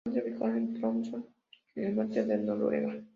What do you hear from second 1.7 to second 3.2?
en el norte de Noruega.